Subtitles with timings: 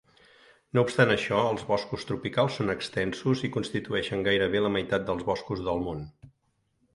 [0.77, 5.63] No obstant això, els boscos tropicals són extensos i constitueixen gairebé la meitat dels boscos
[5.69, 6.03] del món.